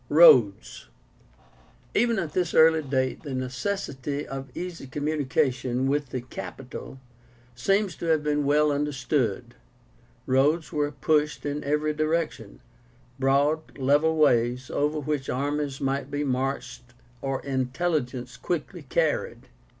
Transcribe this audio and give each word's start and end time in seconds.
ROADS. 0.09 0.87
Even 1.93 2.17
at 2.17 2.33
this 2.33 2.55
early 2.55 2.81
date, 2.81 3.21
the 3.21 3.35
necessity 3.35 4.25
of 4.27 4.49
easy 4.57 4.87
communication 4.87 5.85
with 5.87 6.09
the 6.09 6.21
capital 6.21 6.99
seems 7.53 7.95
to 7.97 8.07
have 8.07 8.23
been 8.23 8.43
well 8.43 8.71
understood. 8.71 9.53
Roads 10.25 10.73
were 10.73 10.91
pushed 10.91 11.45
in 11.45 11.63
every 11.63 11.93
direction, 11.93 12.61
broad, 13.19 13.77
level 13.77 14.17
ways, 14.17 14.71
over 14.71 14.99
which 14.99 15.29
armies 15.29 15.79
might 15.79 16.09
be 16.09 16.23
marched 16.23 16.95
or 17.21 17.39
intelligence 17.41 18.37
quickly 18.37 18.81
carried. 18.81 19.49